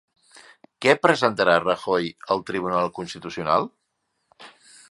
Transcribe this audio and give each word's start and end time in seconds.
Què 0.85 0.95
presentarà 1.01 1.57
Rajoy 1.63 2.09
al 2.35 2.41
Tribunal 2.47 2.89
Constitucional? 2.97 3.69